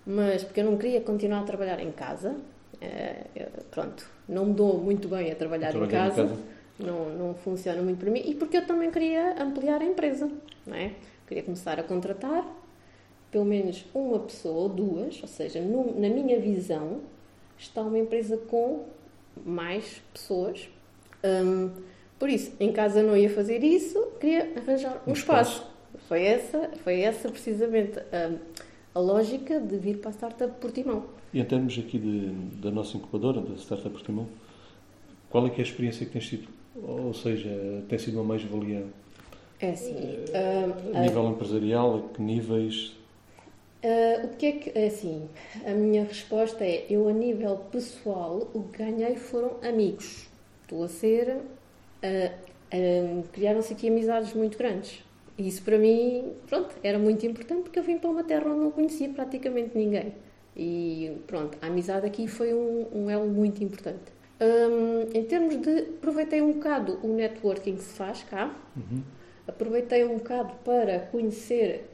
mas 0.07 0.43
porque 0.43 0.59
eu 0.59 0.65
não 0.65 0.75
queria 0.75 1.01
continuar 1.01 1.41
a 1.41 1.43
trabalhar 1.43 1.79
em 1.79 1.91
casa. 1.91 2.35
É, 2.81 3.25
pronto, 3.69 4.09
não 4.27 4.47
me 4.47 4.55
dou 4.55 4.79
muito 4.79 5.07
bem 5.07 5.31
a 5.31 5.35
trabalhar, 5.35 5.75
em, 5.75 5.87
casa, 5.87 6.23
em 6.23 6.27
casa. 6.27 6.39
Não, 6.79 7.09
não 7.09 7.35
funciona 7.35 7.83
muito 7.83 7.99
para 7.99 8.09
mim. 8.09 8.23
E 8.25 8.33
porque 8.33 8.57
eu 8.57 8.65
também 8.65 8.89
queria 8.89 9.39
ampliar 9.39 9.81
a 9.81 9.85
empresa, 9.85 10.31
não 10.65 10.75
é? 10.75 10.93
Queria 11.27 11.43
começar 11.43 11.79
a 11.79 11.83
contratar 11.83 12.43
pelo 13.29 13.45
menos 13.45 13.85
uma 13.93 14.17
pessoa 14.17 14.63
ou 14.63 14.69
duas, 14.69 15.21
ou 15.21 15.27
seja, 15.27 15.61
no, 15.61 15.93
na 15.99 16.09
minha 16.09 16.39
visão, 16.39 17.01
está 17.57 17.81
uma 17.81 17.99
empresa 17.99 18.37
com 18.37 18.85
mais 19.45 20.01
pessoas. 20.13 20.69
Um, 21.23 21.71
por 22.17 22.29
isso, 22.29 22.53
em 22.59 22.71
casa 22.71 23.03
não 23.03 23.15
ia 23.17 23.29
fazer 23.29 23.63
isso, 23.63 23.99
queria 24.19 24.53
arranjar 24.55 25.01
um, 25.05 25.11
um 25.11 25.13
espaço. 25.13 25.57
espaço. 25.57 25.75
Foi 26.07 26.23
essa, 26.23 26.69
foi 26.83 27.01
essa 27.01 27.29
precisamente 27.29 27.99
a, 27.99 28.31
a 28.93 28.99
lógica 28.99 29.59
de 29.59 29.77
vir 29.77 29.97
para 29.97 30.09
a 30.09 30.13
Startup 30.13 30.53
Portimão. 30.59 31.05
E 31.33 31.39
em 31.39 31.45
termos 31.45 31.77
aqui 31.77 31.97
de, 31.97 32.29
da 32.61 32.71
nossa 32.71 32.95
incubadora, 32.95 33.41
da 33.41 33.55
Startup 33.55 33.89
Portimão, 33.89 34.27
qual 35.29 35.47
é 35.47 35.49
que 35.49 35.59
é 35.59 35.63
a 35.63 35.67
experiência 35.67 36.05
que 36.05 36.13
tens 36.13 36.27
tido? 36.27 36.47
Ou 36.75 37.13
seja, 37.13 37.83
tem 37.89 37.97
sido 37.97 38.15
uma 38.15 38.23
mais-valia? 38.23 38.85
É 39.59 39.71
assim. 39.71 39.93
Uh, 39.93 40.97
a 40.97 41.01
nível 41.01 41.29
empresarial, 41.29 41.97
a 41.97 42.13
que 42.13 42.21
níveis 42.21 42.95
Uh, 43.85 44.25
o 44.25 44.29
que 44.29 44.45
é 44.47 44.51
que, 44.53 44.71
é 44.79 44.87
assim, 44.87 45.29
a 45.63 45.69
minha 45.69 46.03
resposta 46.05 46.63
é, 46.63 46.87
eu 46.89 47.07
a 47.07 47.13
nível 47.13 47.55
pessoal, 47.71 48.49
o 48.51 48.63
que 48.63 48.79
ganhei 48.83 49.15
foram 49.15 49.57
amigos. 49.61 50.27
Estou 50.63 50.83
a 50.83 50.87
ser, 50.87 51.29
uh, 51.29 51.37
uh, 52.73 53.23
criaram-se 53.31 53.73
aqui 53.73 53.87
amizades 53.87 54.33
muito 54.33 54.57
grandes. 54.57 55.03
E 55.37 55.47
isso 55.47 55.61
para 55.61 55.77
mim, 55.77 56.33
pronto, 56.47 56.73
era 56.81 56.97
muito 56.97 57.27
importante 57.27 57.61
porque 57.61 57.77
eu 57.77 57.83
vim 57.83 57.99
para 57.99 58.09
uma 58.09 58.23
terra 58.23 58.49
onde 58.49 58.61
não 58.61 58.71
conhecia 58.71 59.07
praticamente 59.09 59.77
ninguém. 59.77 60.15
E 60.57 61.17
pronto, 61.27 61.55
a 61.61 61.67
amizade 61.67 62.07
aqui 62.07 62.27
foi 62.27 62.55
um, 62.55 62.87
um 62.91 63.09
elo 63.09 63.27
muito 63.27 63.63
importante. 63.63 64.15
Um, 64.41 65.15
em 65.15 65.23
termos 65.25 65.61
de. 65.61 65.79
Aproveitei 65.97 66.41
um 66.41 66.53
bocado 66.53 66.99
o 67.03 67.07
networking 67.13 67.75
que 67.75 67.83
se 67.83 67.93
faz 67.93 68.23
cá, 68.23 68.55
Uhum. 68.75 69.03
aproveitei 69.47 70.03
um 70.05 70.17
bocado 70.17 70.53
para 70.63 70.99
conhecer 71.11 71.85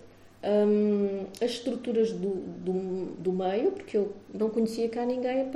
um, 0.43 1.25
as 1.43 1.51
estruturas 1.51 2.12
do, 2.12 2.36
do, 2.36 3.05
do 3.17 3.31
meio, 3.31 3.71
porque 3.71 3.98
eu 3.98 4.13
não 4.33 4.50
conhecia 4.50 4.89
cá 4.89 5.05
ninguém, 5.05 5.50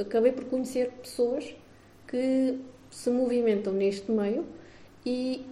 acabei 0.00 0.32
por 0.32 0.44
conhecer 0.46 0.90
pessoas 1.02 1.54
que 2.06 2.58
se 2.90 3.10
movimentam 3.10 3.72
neste 3.72 4.10
meio 4.10 4.44
e 5.04 5.44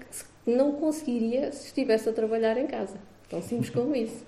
não 0.47 0.73
conseguiria 0.73 1.53
se 1.53 1.67
estivesse 1.67 2.09
a 2.09 2.13
trabalhar 2.13 2.57
em 2.57 2.67
casa. 2.67 2.97
Tão 3.29 3.43
simples 3.43 3.69
como 3.75 3.95
isso. 3.95 4.25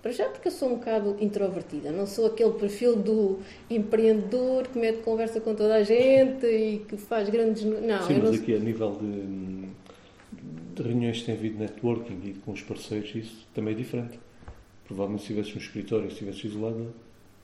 Para 0.00 0.10
já 0.10 0.28
porque 0.28 0.48
eu 0.48 0.52
sou 0.52 0.70
um 0.70 0.74
bocado 0.76 1.16
introvertida, 1.20 1.92
não 1.92 2.06
sou 2.08 2.26
aquele 2.26 2.54
perfil 2.54 2.96
do 2.96 3.38
empreendedor 3.70 4.66
que 4.66 4.76
mete 4.76 5.00
conversa 5.02 5.40
com 5.40 5.54
toda 5.54 5.76
a 5.76 5.82
gente 5.84 6.44
e 6.44 6.78
que 6.88 6.96
faz 6.96 7.28
grandes... 7.28 7.62
Não, 7.62 8.02
Sim, 8.02 8.14
mas 8.14 8.30
não 8.30 8.34
aqui 8.34 8.56
a 8.56 8.58
nível 8.58 8.96
de, 9.00 9.61
de 10.74 10.82
reuniões 10.88 11.20
que 11.20 11.26
tem 11.26 11.34
havido 11.34 11.58
networking 11.58 12.20
e 12.24 12.34
com 12.44 12.52
os 12.52 12.62
parceiros, 12.62 13.14
isso 13.14 13.46
também 13.54 13.74
é 13.74 13.76
diferente. 13.76 14.18
Provavelmente 14.86 15.24
se 15.26 15.32
estivesse 15.32 15.54
no 15.56 15.60
escritório, 15.62 16.06
se 16.06 16.12
estivesse 16.14 16.46
isolada, 16.46 16.84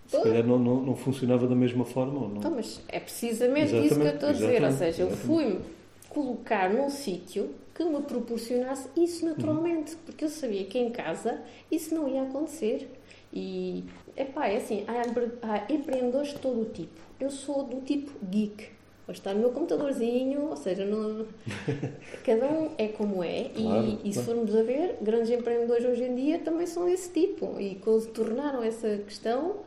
se 0.07 0.13
Pois. 0.13 0.23
calhar 0.25 0.47
não, 0.47 0.59
não, 0.59 0.83
não 0.83 0.97
funcionava 0.97 1.47
da 1.47 1.55
mesma 1.55 1.85
forma. 1.85 2.21
Ou 2.21 2.29
não. 2.29 2.37
Então, 2.39 2.51
mas 2.51 2.81
é 2.89 2.99
precisamente 3.01 3.67
isso 3.67 3.71
que 3.73 3.77
eu 3.77 3.85
Exatamente, 3.85 4.15
estou 4.15 4.29
a 4.29 4.33
dizer. 4.33 4.45
Ou 4.47 4.69
exatamente, 4.69 4.79
seja, 4.79 5.03
eu 5.03 5.07
exatamente. 5.09 5.27
fui-me 5.27 5.61
colocar 6.09 6.71
num 6.73 6.89
sítio 6.91 7.51
que 7.75 7.85
me 7.85 8.01
proporcionasse 8.03 8.89
isso 8.97 9.25
naturalmente, 9.25 9.97
porque 10.05 10.25
eu 10.25 10.29
sabia 10.29 10.65
que 10.65 10.79
em 10.79 10.91
casa 10.91 11.41
isso 11.71 11.95
não 11.95 12.09
ia 12.09 12.23
acontecer. 12.23 12.91
E, 13.33 13.85
epá, 14.17 14.49
é 14.49 14.57
assim, 14.57 14.85
há 14.89 15.73
empreendedores 15.73 16.31
de 16.31 16.39
todo 16.39 16.63
o 16.63 16.65
tipo. 16.65 16.99
Eu 17.21 17.31
sou 17.31 17.65
do 17.65 17.81
tipo 17.83 18.11
geek. 18.27 18.71
Vou 19.09 19.15
estar 19.15 19.33
no 19.33 19.41
meu 19.41 19.51
computadorzinho, 19.53 20.51
ou 20.51 20.57
seja, 20.57 20.85
não... 20.85 21.25
cada 22.23 22.45
um 22.45 22.73
é 22.77 22.89
como 22.89 23.25
é. 23.25 23.51
Claro, 23.57 23.99
e, 24.05 24.11
e 24.11 24.13
se 24.13 24.23
formos 24.23 24.55
a 24.55 24.63
ver, 24.63 24.99
grandes 25.01 25.31
empreendedores 25.31 25.83
hoje 25.87 26.05
em 26.05 26.15
dia 26.15 26.39
também 26.41 26.67
são 26.67 26.85
desse 26.85 27.11
tipo 27.11 27.59
e 27.59 27.81
tornaram 28.13 28.63
essa 28.63 28.99
questão. 28.99 29.61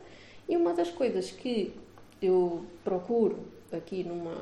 E 0.48 0.56
uma 0.56 0.72
das 0.72 0.92
coisas 0.92 1.32
que 1.32 1.74
eu 2.22 2.62
procuro 2.84 3.40
aqui 3.72 4.04
numa, 4.04 4.36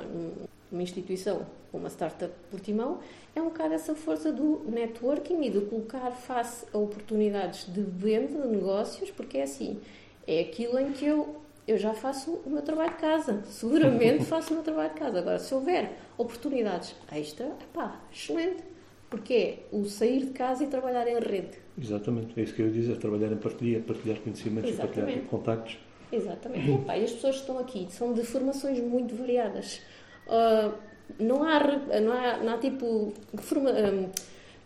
numa 0.70 0.82
instituição, 0.82 1.46
uma 1.72 1.88
startup 1.88 2.34
Portimão, 2.50 2.98
é 3.34 3.40
um 3.40 3.46
bocado 3.46 3.72
essa 3.72 3.94
força 3.94 4.30
do 4.30 4.60
networking 4.68 5.46
e 5.46 5.48
de 5.48 5.62
colocar 5.62 6.10
face 6.10 6.66
a 6.74 6.76
oportunidades 6.76 7.72
de 7.72 7.80
venda, 7.80 8.42
de 8.42 8.48
negócios, 8.48 9.10
porque 9.10 9.38
é 9.38 9.44
assim, 9.44 9.80
é 10.26 10.40
aquilo 10.40 10.78
em 10.78 10.92
que 10.92 11.06
eu, 11.06 11.36
eu 11.66 11.76
já 11.78 11.92
faço 11.94 12.32
o 12.44 12.50
meu 12.50 12.62
trabalho 12.62 12.90
de 12.90 12.96
casa. 12.96 13.42
Seguramente 13.46 14.24
faço 14.26 14.50
o 14.52 14.54
meu 14.54 14.62
trabalho 14.62 14.90
de 14.90 14.96
casa. 14.96 15.18
Agora, 15.18 15.38
se 15.38 15.54
houver 15.54 15.92
oportunidades 16.18 16.94
extra, 17.12 17.50
pá, 17.72 18.00
excelente. 18.12 18.62
Porque 19.08 19.34
é 19.34 19.58
o 19.72 19.84
sair 19.86 20.20
de 20.26 20.30
casa 20.30 20.62
e 20.62 20.68
trabalhar 20.68 21.06
em 21.08 21.18
rede. 21.18 21.58
Exatamente, 21.76 22.38
é 22.38 22.44
isso 22.44 22.54
que 22.54 22.62
eu 22.62 22.66
ia 22.66 22.72
dizer, 22.72 22.96
trabalhar 22.98 23.32
em 23.32 23.36
partilha, 23.36 23.80
partilhar 23.80 24.18
conhecimentos, 24.20 24.70
partilhar 24.72 25.08
Exatamente. 25.08 25.28
contactos. 25.28 25.78
Exatamente. 26.12 26.70
Epá, 26.70 26.96
e 26.96 27.04
as 27.04 27.12
pessoas 27.12 27.34
que 27.36 27.40
estão 27.40 27.58
aqui 27.58 27.88
são 27.90 28.12
de 28.12 28.22
formações 28.22 28.78
muito 28.78 29.16
variadas. 29.16 29.80
Ah, 30.28 30.72
não, 31.18 31.42
há, 31.42 31.60
não, 32.00 32.12
há, 32.12 32.36
não 32.36 32.54
há 32.54 32.58
tipo 32.58 33.12
forma- 33.38 33.72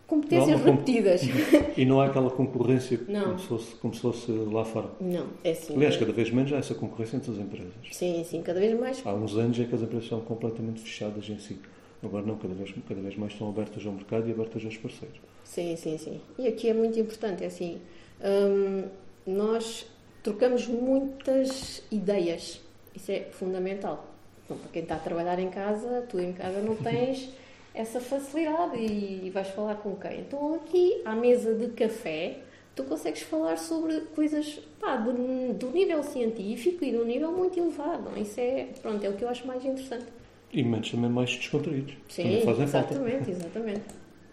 competências 0.07 0.61
Não 0.61 0.73
repetidas. 0.73 1.21
E 1.77 1.83
não 1.83 1.99
há 1.99 2.05
aquela 2.05 2.29
concorrência 2.29 2.97
como 2.97 3.37
se, 3.37 3.47
fosse, 3.47 3.75
como 3.75 3.93
se 3.93 3.99
fosse 3.99 4.31
lá 4.31 4.63
fora. 4.63 4.87
Não, 5.01 5.27
é 5.43 5.51
assim. 5.51 5.75
Aliás, 5.75 5.97
cada 5.97 6.13
vez 6.13 6.31
menos 6.31 6.53
há 6.53 6.57
essa 6.57 6.73
concorrência 6.73 7.17
entre 7.17 7.31
as 7.31 7.37
empresas. 7.37 7.73
Sim, 7.91 8.23
sim, 8.23 8.41
cada 8.41 8.61
vez 8.61 8.79
mais. 8.79 9.01
Há 9.05 9.13
uns 9.13 9.35
anos 9.35 9.59
é 9.59 9.65
que 9.65 9.75
as 9.75 9.81
empresas 9.81 10.07
são 10.07 10.21
completamente 10.21 10.79
fechadas 10.79 11.27
em 11.29 11.37
si. 11.37 11.59
Agora 12.01 12.25
não, 12.25 12.37
cada 12.37 12.53
vez, 12.53 12.73
cada 12.87 13.01
vez 13.01 13.17
mais 13.17 13.33
estão 13.33 13.49
abertas 13.49 13.85
ao 13.85 13.91
mercado 13.91 14.29
e 14.29 14.31
abertas 14.31 14.63
aos 14.63 14.77
parceiros. 14.77 15.17
Sim, 15.43 15.75
sim, 15.75 15.97
sim. 15.97 16.21
E 16.37 16.47
aqui 16.47 16.69
é 16.69 16.73
muito 16.73 16.99
importante, 16.99 17.43
é 17.43 17.47
assim, 17.47 17.79
hum, 18.23 18.83
nós 19.25 19.85
trocamos 20.23 20.67
muitas 20.67 21.83
ideias. 21.91 22.61
Isso 22.95 23.11
é 23.11 23.21
fundamental. 23.31 24.05
Bom, 24.47 24.55
para 24.55 24.71
quem 24.71 24.83
está 24.83 24.95
a 24.95 24.99
trabalhar 24.99 25.39
em 25.39 25.49
casa, 25.49 26.05
tu 26.07 26.19
em 26.19 26.31
casa 26.31 26.61
não 26.61 26.75
tens 26.75 27.29
essa 27.75 27.99
facilidade 27.99 28.77
e 28.77 29.29
vais 29.29 29.47
falar 29.49 29.75
com 29.75 29.95
quem? 29.95 30.21
Então 30.21 30.55
aqui, 30.55 31.01
à 31.05 31.13
mesa 31.15 31.53
de 31.53 31.67
café, 31.67 32.39
tu 32.75 32.83
consegues 32.83 33.21
falar 33.21 33.57
sobre 33.57 34.01
coisas 34.15 34.59
pá, 34.79 34.95
do, 34.97 35.53
do 35.53 35.69
nível 35.71 36.01
científico 36.03 36.83
e 36.83 36.91
do 36.91 37.05
nível 37.05 37.31
muito 37.31 37.59
elevado. 37.59 38.09
Isso 38.17 38.39
é, 38.39 38.67
pronto, 38.81 39.03
é 39.03 39.09
o 39.09 39.13
que 39.13 39.23
eu 39.23 39.29
acho 39.29 39.45
mais 39.45 39.63
interessante. 39.63 40.05
E 40.51 40.63
momentos 40.63 40.91
também 40.91 41.09
mais 41.09 41.35
descontraídos. 41.35 41.93
Sim, 42.07 42.41
fazem 42.45 42.67
falta. 42.67 42.93
exatamente, 42.93 43.31
exatamente. 43.31 43.81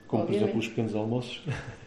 Como, 0.07 0.23
por 0.23 0.31
Obviamente. 0.31 0.43
exemplo, 0.43 0.61
os 0.61 0.69
pequenos 0.69 0.95
almoços. 0.95 1.43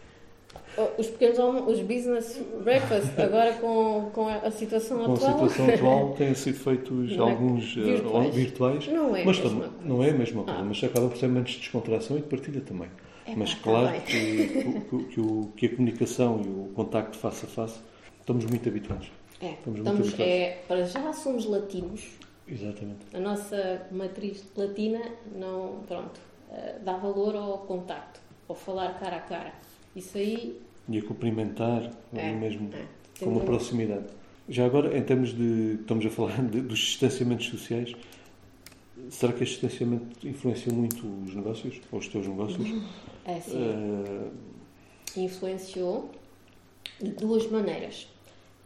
Oh, 0.78 1.00
Os 1.00 1.06
pequenos 1.08 1.38
os 1.38 1.80
business 1.80 2.38
breakfast, 2.62 3.18
agora 3.18 3.54
com, 3.54 4.10
com 4.12 4.28
a 4.28 4.50
situação 4.50 4.98
Com 5.04 5.12
a 5.12 5.14
atual. 5.14 5.32
situação 5.32 5.68
atual, 5.74 6.12
têm 6.18 6.34
sido 6.34 6.58
feitos 6.58 7.16
Não 7.16 7.28
é 7.28 7.30
alguns 7.32 7.76
eh, 7.76 7.80
virtuais. 7.80 8.34
virtuais. 8.34 8.86
Não 8.88 9.16
é 9.16 9.22
a 9.22 9.24
mas 9.24 9.38
mesma 9.38 9.50
também- 9.50 9.68
coisa. 9.70 9.84
não 9.88 10.04
é 10.04 10.10
a 10.10 10.12
mesma 10.14 10.42
coisa, 10.44 10.60
Ah. 10.60 10.64
mas 10.64 10.84
acaba 10.84 11.08
por 11.08 11.16
ser 11.16 11.28
menos 11.28 11.50
descontração 11.52 12.18
e 12.18 12.20
de 12.20 12.26
partilha 12.28 12.60
também. 12.60 12.88
Epá, 13.26 13.36
mas 13.38 13.54
tá 13.54 13.60
claro 13.62 14.00
que, 14.02 14.46
que, 14.90 15.04
que 15.04 15.20
o- 15.20 15.52
que 15.56 15.66
a 15.66 15.68
comunicação 15.76 16.42
e 16.44 16.48
o 16.48 16.72
contacto 16.74 17.16
face 17.16 17.46
a 17.46 17.48
face 17.48 17.80
estamos 18.20 18.44
muito 18.44 18.68
habituados. 18.68 19.10
É, 19.40 19.50
Estamos 19.52 19.80
muito 19.80 20.02
estamos, 20.02 20.08
habituados. 20.08 20.32
é, 20.34 20.58
para 20.68 20.84
já 20.84 21.12
somos 21.12 21.46
latinos. 21.46 22.06
Exatamente. 22.48 22.98
A 23.14 23.18
nossa 23.20 23.86
matriz 23.90 24.44
latina 24.56 25.00
não, 25.34 25.80
pronto, 25.88 26.20
eh, 26.52 26.76
dá 26.84 26.96
valor 26.96 27.34
ao 27.34 27.58
contacto, 27.58 28.20
ao 28.48 28.54
falar 28.54 28.98
cara 29.00 29.16
a 29.16 29.20
cara. 29.20 29.52
Isso 29.96 30.16
aí 30.18 30.60
E 30.88 30.98
a 30.98 31.02
cumprimentar, 31.02 31.90
é, 32.14 32.28
ali 32.28 32.36
mesmo, 32.36 32.70
é, 32.72 32.84
com 33.18 33.30
uma 33.30 33.40
proximidade. 33.40 34.04
Já 34.48 34.64
agora, 34.66 34.96
em 34.96 35.02
termos 35.02 35.34
de. 35.34 35.78
Estamos 35.80 36.06
a 36.06 36.10
falar 36.10 36.40
de- 36.46 36.60
dos 36.60 36.78
distanciamentos 36.78 37.46
sociais. 37.48 37.92
Será 39.10 39.32
que 39.32 39.42
este 39.42 39.54
distanciamento 39.66 40.26
influencia 40.26 40.72
muito 40.72 41.04
os 41.24 41.34
negócios? 41.34 41.80
Ou 41.90 41.98
os 41.98 42.08
teus 42.08 42.26
negócios? 42.26 42.68
É 43.24 43.34
assim, 43.36 43.58
Eh, 45.16 45.20
influenciou 45.20 46.10
de 47.00 47.10
duas 47.10 47.46
maneiras. 47.50 48.08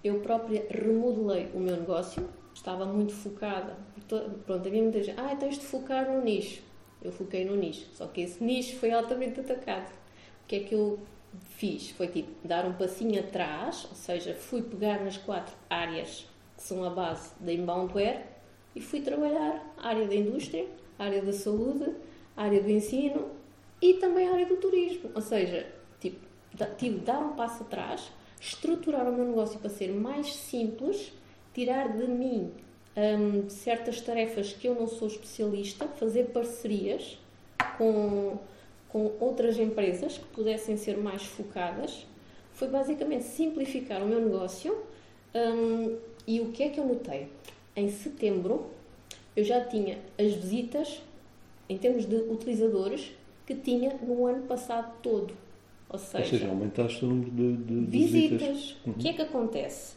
Eu 0.02 0.20
própria 0.20 0.64
remodelei 0.70 1.48
o 1.54 1.58
meu 1.60 1.76
negócio, 1.76 2.26
estava 2.54 2.84
muito 2.86 3.12
focada. 3.12 3.76
to- 4.08 4.30
Pronto, 4.46 4.66
havia 4.66 4.82
muita 4.82 5.02
gente, 5.02 5.18
ah, 5.20 5.36
tens 5.36 5.56
de 5.58 5.64
focar 5.64 6.10
no 6.10 6.22
nicho. 6.24 6.62
Eu 7.02 7.12
foquei 7.12 7.44
no 7.44 7.54
nicho, 7.56 7.86
só 7.94 8.06
que 8.06 8.20
esse 8.22 8.42
nicho 8.42 8.76
foi 8.76 8.90
altamente 8.92 9.40
atacado. 9.40 9.88
O 10.44 10.46
que 10.48 10.56
é 10.56 10.60
que 10.60 10.74
eu 10.74 10.98
fiz? 11.56 11.90
Foi 11.90 12.08
tipo 12.08 12.46
dar 12.46 12.66
um 12.66 12.72
passinho 12.72 13.20
atrás, 13.20 13.86
ou 13.88 13.96
seja, 13.96 14.34
fui 14.34 14.62
pegar 14.62 15.02
nas 15.04 15.16
quatro 15.16 15.54
áreas 15.68 16.26
que 16.56 16.62
são 16.62 16.84
a 16.84 16.90
base 16.90 17.32
da 17.40 17.52
inboundware 17.52 18.26
e 18.74 18.80
fui 18.80 19.00
trabalhar 19.00 19.74
a 19.78 19.88
área 19.88 20.06
da 20.06 20.14
indústria, 20.14 20.66
a 20.98 21.04
área 21.04 21.22
da 21.22 21.32
saúde, 21.32 21.94
a 22.36 22.44
área 22.44 22.62
do 22.62 22.70
ensino 22.70 23.30
e 23.80 23.94
também 23.94 24.28
a 24.28 24.32
área 24.32 24.46
do 24.46 24.56
turismo. 24.56 25.10
Ou 25.14 25.22
seja, 25.22 25.66
tipo, 25.98 26.18
tive 26.76 26.98
de 26.98 27.04
dar 27.04 27.18
um 27.18 27.32
passo 27.34 27.62
atrás, 27.62 28.10
estruturar 28.40 29.08
o 29.08 29.12
meu 29.12 29.24
negócio 29.24 29.58
para 29.58 29.70
ser 29.70 29.88
mais 29.88 30.34
simples, 30.34 31.12
tirar 31.52 31.96
de 31.96 32.06
mim 32.06 32.52
hum, 32.96 33.48
certas 33.48 34.00
tarefas 34.00 34.52
que 34.52 34.68
eu 34.68 34.74
não 34.74 34.86
sou 34.86 35.08
especialista, 35.08 35.86
fazer 35.88 36.26
parcerias 36.26 37.18
com, 37.76 38.38
com 38.92 39.12
outras 39.20 39.58
empresas 39.58 40.18
que 40.18 40.24
pudessem 40.26 40.76
ser 40.76 40.96
mais 40.96 41.22
focadas. 41.24 42.06
Foi 42.52 42.68
basicamente 42.68 43.24
simplificar 43.24 44.02
o 44.02 44.06
meu 44.06 44.20
negócio. 44.20 44.76
hum, 45.34 45.96
e 46.26 46.40
o 46.40 46.46
que 46.52 46.62
é 46.64 46.68
que 46.68 46.78
eu 46.78 46.84
notei? 46.86 47.28
Em 47.74 47.88
setembro 47.88 48.66
eu 49.36 49.44
já 49.44 49.64
tinha 49.64 49.98
as 50.18 50.32
visitas, 50.34 51.00
em 51.68 51.78
termos 51.78 52.04
de 52.04 52.16
utilizadores, 52.16 53.12
que 53.46 53.54
tinha 53.54 53.96
no 54.02 54.26
ano 54.26 54.42
passado 54.46 54.92
todo. 55.02 55.32
Ou 55.88 55.94
ou 55.94 55.98
seja, 55.98 56.30
seja, 56.30 56.48
aumentaste 56.48 57.04
o 57.04 57.08
número 57.08 57.30
de, 57.30 57.56
de- 57.56 57.80
de 57.86 57.98
visitas. 57.98 58.40
visitas. 58.42 58.76
O 58.86 58.92
que 58.94 59.08
é 59.08 59.12
que 59.12 59.22
acontece? 59.22 59.94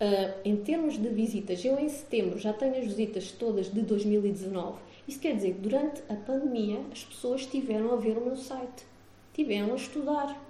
Ah, 0.00 0.34
em 0.44 0.56
termos 0.56 0.98
de 1.00 1.08
visitas, 1.08 1.64
eu 1.64 1.78
em 1.78 1.88
setembro 1.88 2.38
já 2.38 2.52
tenho 2.52 2.76
as 2.76 2.84
visitas 2.84 3.30
todas 3.32 3.72
de 3.72 3.82
2019. 3.82 4.78
Isso 5.10 5.18
quer 5.18 5.34
dizer 5.34 5.54
que 5.54 5.60
durante 5.62 6.02
a 6.08 6.14
pandemia 6.14 6.78
as 6.92 7.02
pessoas 7.02 7.40
estiveram 7.40 7.92
a 7.92 7.96
ver 7.96 8.16
o 8.16 8.20
meu 8.24 8.36
site, 8.36 8.84
tiveram 9.34 9.72
a 9.72 9.74
estudar 9.74 10.40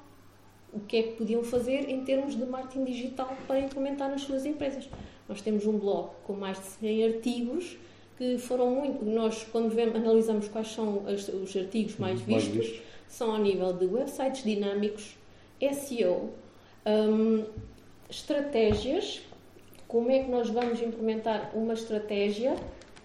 o 0.70 0.80
que 0.80 0.98
é 0.98 1.02
que 1.02 1.12
podiam 1.16 1.42
fazer 1.42 1.88
em 1.88 2.04
termos 2.04 2.36
de 2.36 2.44
marketing 2.44 2.84
digital 2.84 3.34
para 3.46 3.58
implementar 3.58 4.10
nas 4.10 4.20
suas 4.20 4.44
empresas. 4.44 4.86
Nós 5.26 5.40
temos 5.40 5.64
um 5.64 5.78
blog 5.78 6.10
com 6.24 6.34
mais 6.34 6.58
de 6.60 6.66
100 6.66 7.04
artigos 7.06 7.78
que 8.18 8.36
foram 8.36 8.70
muito. 8.70 9.02
Nós, 9.02 9.44
quando 9.50 9.70
vemos, 9.74 9.96
analisamos 9.96 10.46
quais 10.48 10.68
são 10.68 11.04
as- 11.06 11.28
os 11.28 11.56
artigos 11.56 11.96
mais 11.96 12.20
Mais 12.26 12.44
vistos, 12.44 12.66
vistos. 12.68 12.82
são 13.08 13.30
ao 13.32 13.38
nível 13.38 13.72
de 13.72 13.86
websites 13.86 14.44
dinâmicos, 14.44 15.16
SEO, 15.58 16.28
hum, 16.86 17.46
estratégias, 18.10 19.22
como 19.88 20.10
é 20.10 20.22
que 20.22 20.30
nós 20.30 20.50
vamos 20.50 20.82
implementar 20.82 21.50
uma 21.54 21.72
estratégia 21.72 22.54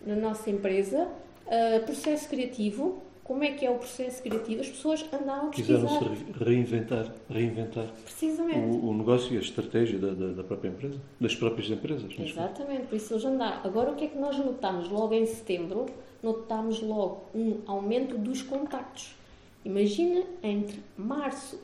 na 0.05 0.17
nossa 0.17 0.49
empresa, 0.49 1.07
uh, 1.47 1.85
processo 1.85 2.29
criativo, 2.29 3.01
como 3.25 3.43
é 3.43 3.53
que 3.53 3.65
é 3.65 3.71
o 3.71 3.79
processo 3.79 4.21
criativo, 4.21 4.61
as 4.61 4.69
pessoas 4.69 5.03
andaram 5.11 5.47
a 5.47 5.49
pesquisar. 5.49 5.79
Quiseram-se 5.79 6.43
reinventar, 6.43 7.11
reinventar 7.27 7.87
Precisamente. 8.03 8.77
O, 8.77 8.89
o, 8.89 8.93
negócio 8.93 9.33
e 9.33 9.37
a 9.37 9.41
estratégia 9.41 9.97
da, 9.97 10.11
da, 10.13 10.27
da, 10.33 10.43
própria 10.43 10.69
empresa, 10.69 11.01
das 11.19 11.35
próprias 11.35 11.69
empresas. 11.71 12.13
Exatamente, 12.19 12.85
por 12.87 12.95
isso 12.95 13.13
eles 13.13 13.25
andaram. 13.25 13.61
Agora, 13.63 13.91
o 13.91 13.95
que 13.95 14.05
é 14.05 14.07
que 14.09 14.17
nós 14.17 14.37
notamos 14.37 14.89
logo 14.89 15.15
em 15.15 15.25
setembro? 15.25 15.87
Notamos 16.21 16.81
logo 16.81 17.25
um 17.33 17.61
aumento 17.65 18.15
dos 18.15 18.43
contactos. 18.43 19.15
Imagina, 19.63 20.23
entre 20.43 20.79
março 20.95 21.59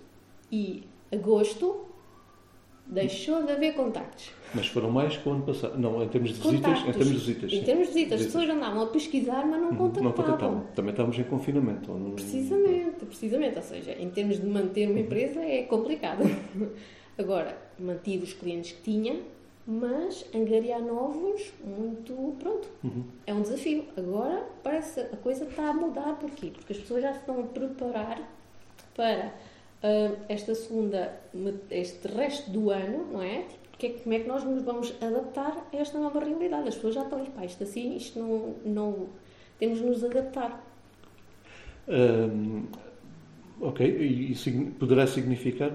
e 0.52 0.84
agosto, 1.12 1.86
deixou 2.92 3.44
de 3.44 3.54
haver 3.54 3.74
contactos. 3.74 4.32
Mas 4.54 4.68
foram 4.68 4.92
mais 4.92 5.16
que 5.16 5.28
o 5.28 5.32
ano 5.32 5.44
passado. 5.44 5.80
Não, 5.80 6.04
em 6.04 6.10
termos 6.10 6.34
de 6.34 6.42
visitas. 6.42 6.80
Em 6.80 6.92
termos 6.92 7.08
de 7.08 7.14
visitas. 7.14 7.54
Em 7.54 7.64
termos 7.64 7.88
de 7.88 7.94
visitas. 7.94 8.20
As 8.20 8.26
pessoas 8.28 8.50
andavam 8.50 8.84
a 8.84 8.88
pesquisar, 8.88 9.46
mas 9.46 9.62
não 9.62 9.70
uhum, 9.70 9.78
contactavam. 9.78 10.04
Não 10.04 10.12
contactavam. 10.12 10.64
Também 10.76 10.92
estávamos 10.92 11.18
em 11.18 11.24
confinamento. 11.24 11.92
Não... 11.94 12.12
Precisamente, 12.12 13.06
precisamente. 13.06 13.56
Ou 13.56 13.64
seja, 13.64 13.94
em 13.94 14.10
termos 14.10 14.42
de 14.42 14.46
manter 14.46 14.90
uma 14.90 15.00
empresa 15.00 15.40
é 15.40 15.64
complicado. 15.64 16.24
Agora, 17.18 17.58
mantive 17.80 18.24
os 18.24 18.34
clientes 18.34 18.74
que 18.74 18.82
tinha, 18.82 19.22
mas 19.66 20.26
angariar 20.36 20.82
novos, 20.82 21.54
muito. 21.64 22.36
Pronto. 22.38 22.68
Uhum. 22.84 23.06
É 23.26 23.34
um 23.34 23.42
desafio. 23.42 23.86
Agora 23.96 24.46
parece 24.62 25.00
a 25.00 25.18
coisa 25.18 25.46
está 25.46 25.70
a 25.70 25.74
mudar. 25.74 26.18
Porquê? 26.20 26.52
Porque 26.54 26.74
as 26.74 26.80
pessoas 26.80 27.04
já 27.04 27.14
se 27.14 27.20
estão 27.20 27.40
a 27.40 27.44
preparar 27.44 28.22
para 28.94 29.34
esta 30.30 30.54
segunda, 30.54 31.20
este 31.70 32.08
resto 32.08 32.52
do 32.52 32.70
ano, 32.70 33.12
não 33.12 33.22
é? 33.22 33.46
Tipo, 33.80 34.04
como 34.04 34.16
é 34.16 34.20
que 34.20 34.28
nós 34.28 34.44
nos 34.44 34.62
vamos 34.62 34.94
adaptar 35.02 35.68
a 35.74 35.76
esta 35.76 35.98
nova 35.98 36.20
realidade? 36.20 36.68
As 36.68 36.76
pessoas 36.76 36.94
já 36.94 37.02
estão, 37.02 37.26
pá, 37.26 37.44
isto 37.46 37.64
assim, 37.64 37.96
isto 37.96 38.20
não, 38.20 38.56
não 38.64 39.10
temos 39.58 39.80
de 39.80 39.86
nos 39.86 40.04
adaptar. 40.04 40.64
Um, 41.88 42.68
ok, 43.60 43.88
isso 43.88 44.52
poderá 44.80 45.08
significar 45.08 45.72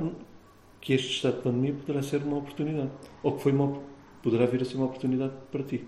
que 0.80 0.92
este 0.92 1.16
estado 1.16 1.38
de 1.38 1.42
pandemia 1.42 1.74
poderá 1.74 2.00
ser 2.00 2.22
uma 2.22 2.38
oportunidade, 2.38 2.90
ou 3.24 3.32
que 3.32 3.42
foi 3.42 3.50
uma, 3.50 3.82
poderá 4.22 4.46
vir 4.46 4.62
a 4.62 4.64
ser 4.64 4.76
uma 4.76 4.86
oportunidade 4.86 5.32
para 5.50 5.64
ti. 5.64 5.84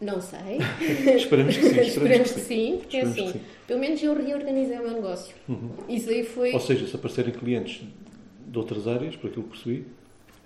Não 0.00 0.20
sei. 0.20 0.58
esperamos 1.14 1.56
que 1.56 1.62
sim. 1.62 1.68
Esperamos, 1.80 1.88
esperamos 1.88 2.32
que, 2.32 2.40
sim, 2.40 2.78
porque 2.78 2.96
é 2.96 3.02
esperamos 3.02 3.30
assim, 3.30 3.40
pelo 3.66 3.80
menos 3.80 4.02
eu 4.02 4.14
reorganizei 4.14 4.78
o 4.78 4.82
meu 4.82 4.92
negócio. 4.92 5.34
Uhum. 5.48 5.70
Isso 5.88 6.08
aí 6.08 6.24
foi... 6.24 6.52
Ou 6.52 6.60
seja, 6.60 6.86
se 6.86 6.96
aparecerem 6.96 7.32
clientes 7.32 7.82
de 8.46 8.58
outras 8.58 8.88
áreas, 8.88 9.14
por 9.16 9.28
aquilo 9.28 9.44
que 9.44 9.50
percebi, 9.50 9.86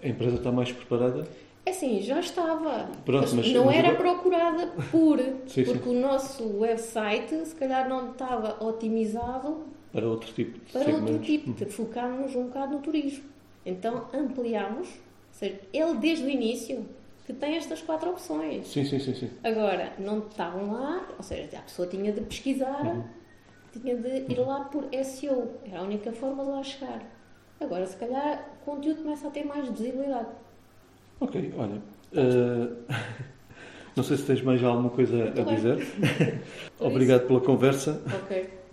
a 0.02 0.08
empresa 0.08 0.36
está 0.36 0.50
mais 0.50 0.72
preparada? 0.72 1.26
É 1.66 1.70
assim, 1.70 2.02
já 2.02 2.20
estava. 2.20 2.90
Pronto, 3.06 3.34
mas, 3.36 3.50
não 3.50 3.64
mas 3.66 3.76
era 3.76 3.94
procurada 3.94 4.66
por, 4.90 5.18
sim, 5.46 5.64
porque 5.64 5.88
sim. 5.88 5.96
o 5.96 6.00
nosso 6.00 6.58
website 6.58 7.46
se 7.46 7.54
calhar 7.54 7.88
não 7.88 8.10
estava 8.10 8.62
otimizado 8.62 9.64
para 9.90 10.06
outro 10.06 10.30
tipo 10.32 10.58
de 10.58 10.72
Para 10.72 10.84
segmentos. 10.84 11.10
outro 11.10 11.24
tipo, 11.24 11.50
uhum. 11.50 11.70
focámos 11.70 12.34
um 12.34 12.44
bocado 12.48 12.74
no 12.74 12.80
turismo. 12.80 13.24
Então 13.64 14.08
ampliámos, 14.12 14.88
ou 14.88 14.94
seja, 15.32 15.58
ele 15.72 15.94
desde 15.94 16.24
o 16.26 16.28
início 16.28 16.84
que 17.24 17.32
tem 17.32 17.56
estas 17.56 17.80
quatro 17.80 18.10
opções. 18.10 18.68
Sim, 18.68 18.84
sim, 18.84 18.98
sim, 18.98 19.14
sim. 19.14 19.30
Agora, 19.42 19.92
não 19.98 20.18
estavam 20.18 20.72
lá, 20.72 21.08
ou 21.16 21.22
seja, 21.22 21.58
a 21.58 21.62
pessoa 21.62 21.88
tinha 21.88 22.12
de 22.12 22.20
pesquisar, 22.20 22.84
uhum. 22.84 23.04
tinha 23.72 23.96
de 23.96 24.32
ir 24.32 24.38
uhum. 24.38 24.46
lá 24.46 24.64
por 24.64 24.84
SEO. 25.02 25.52
Era 25.64 25.80
a 25.80 25.82
única 25.82 26.12
forma 26.12 26.44
de 26.44 26.50
lá 26.50 26.62
chegar. 26.62 27.02
Agora, 27.60 27.86
se 27.86 27.96
calhar, 27.96 28.50
o 28.60 28.64
conteúdo 28.64 29.02
começa 29.02 29.26
a 29.26 29.30
ter 29.30 29.44
mais 29.44 29.66
visibilidade. 29.68 30.28
Ok, 31.20 31.54
olha. 31.56 31.80
Uh, 32.12 32.84
não 33.96 34.04
sei 34.04 34.16
se 34.18 34.26
tens 34.26 34.42
mais 34.42 34.62
alguma 34.62 34.90
coisa 34.90 35.16
Muito 35.16 35.40
a 35.40 35.44
bem. 35.44 35.54
dizer. 35.54 35.78
Obrigado 36.78 37.26
pela 37.26 37.40
conversa. 37.40 38.02
Ok. 38.22 38.63